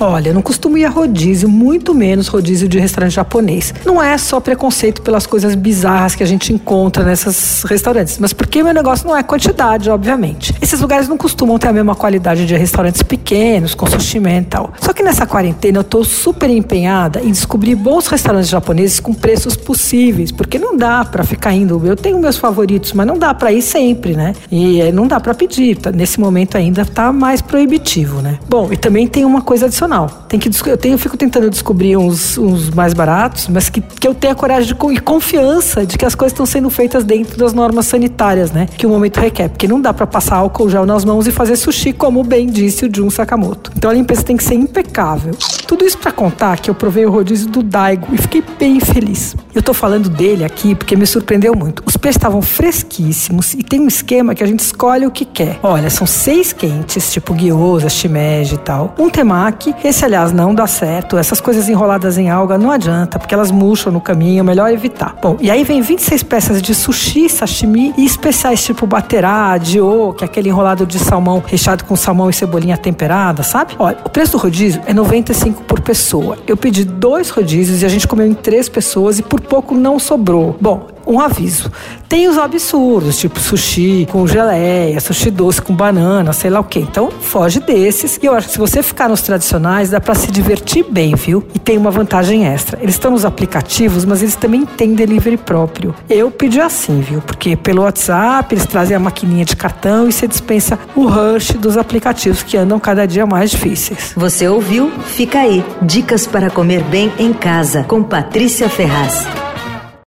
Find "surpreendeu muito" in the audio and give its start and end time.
51.06-51.80